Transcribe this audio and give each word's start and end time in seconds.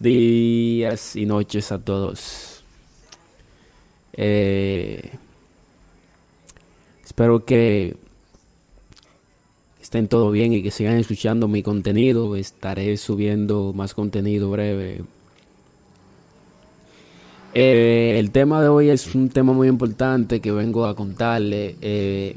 días 0.00 1.14
y 1.14 1.26
noches 1.26 1.70
a 1.70 1.78
todos. 1.78 2.64
Eh, 4.14 5.12
espero 7.04 7.44
que 7.44 7.96
estén 9.80 10.08
todo 10.08 10.30
bien 10.30 10.52
y 10.52 10.62
que 10.62 10.70
sigan 10.70 10.96
escuchando 10.96 11.46
mi 11.46 11.62
contenido. 11.62 12.34
Estaré 12.34 12.96
subiendo 12.96 13.72
más 13.74 13.94
contenido 13.94 14.50
breve. 14.50 15.04
Eh, 17.52 18.16
el 18.18 18.30
tema 18.30 18.62
de 18.62 18.68
hoy 18.68 18.88
es 18.90 19.14
un 19.14 19.28
tema 19.28 19.52
muy 19.52 19.68
importante 19.68 20.40
que 20.40 20.50
vengo 20.50 20.86
a 20.86 20.96
contarle. 20.96 21.76
eh, 21.80 22.36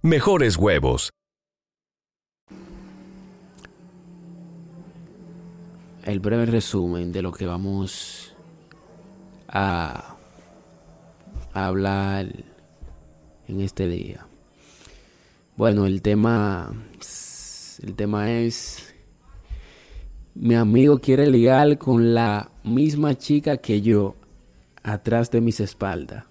mejores 0.01 0.57
huevos. 0.57 1.11
el 6.03 6.19
breve 6.19 6.45
resumen 6.45 7.11
de 7.11 7.21
lo 7.21 7.31
que 7.31 7.45
vamos 7.45 8.33
a, 9.47 10.17
hablar 11.53 12.27
en 13.47 13.61
este 13.61 13.87
día. 13.87 14.25
Bueno, 15.57 15.85
el 15.85 16.01
tema 16.01 16.73
el 17.83 17.93
tema 17.95 18.31
es 18.31 18.95
mi 20.33 20.55
amigo 20.55 20.99
quiere 20.99 21.27
ligar 21.27 21.77
con 21.77 22.13
la 22.13 22.49
misma 22.63 23.17
chica 23.17 23.57
que 23.57 23.81
yo 23.81 24.15
atrás 24.81 25.29
de 25.29 25.41
mis 25.41 25.59
espaldas. 25.59 26.30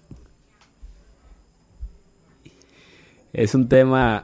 Es 3.33 3.55
un 3.55 3.69
tema 3.69 4.23